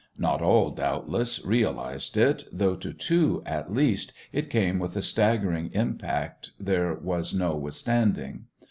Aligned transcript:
Not 0.17 0.41
all, 0.41 0.71
doubtless, 0.71 1.45
realised 1.45 2.17
it, 2.17 2.45
though 2.51 2.75
to 2.75 2.91
two, 2.91 3.43
at 3.45 3.71
least, 3.71 4.13
it 4.33 4.49
came 4.49 4.79
with 4.79 4.95
a 4.97 5.01
staggering 5.03 5.69
impact 5.73 6.53
there 6.59 6.95
was 6.95 7.35
no 7.35 7.55
withstanding. 7.55 8.45